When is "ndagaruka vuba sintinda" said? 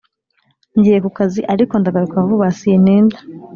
1.77-3.17